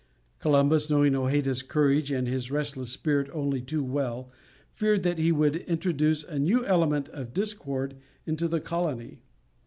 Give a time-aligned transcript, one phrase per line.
[0.39, 4.31] Columbus, knowing Hojeda's courage and his restless spirit only too well,
[4.73, 9.21] feared that he would introduce a new element of discord into the colony.